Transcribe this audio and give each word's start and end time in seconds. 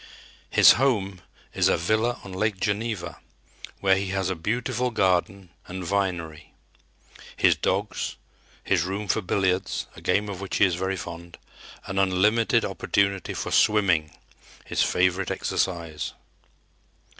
His 0.49 0.71
home 0.81 1.21
is 1.53 1.67
a 1.67 1.77
villa 1.77 2.19
on 2.23 2.33
Lake 2.33 2.59
Geneva, 2.59 3.19
where 3.81 3.95
he 3.95 4.07
has 4.07 4.31
a 4.31 4.35
beautiful 4.35 4.89
garden 4.89 5.51
and 5.67 5.83
vinery, 5.83 6.55
his 7.35 7.55
dogs, 7.55 8.15
his 8.63 8.81
room 8.81 9.07
for 9.07 9.21
billiards, 9.21 9.85
a 9.95 10.01
game 10.01 10.27
of 10.27 10.41
which 10.41 10.57
he 10.57 10.65
is 10.65 10.73
very 10.73 10.97
fond, 10.97 11.37
and 11.85 11.99
unlimited 11.99 12.65
opportunity 12.65 13.35
for 13.35 13.51
swimming, 13.51 14.17
his 14.65 14.81
favorite 14.81 15.29
exercise. 15.29 16.13